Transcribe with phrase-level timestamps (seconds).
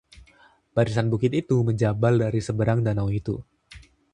[0.75, 3.35] barisan bukit itu menjabal dari seberang danau itu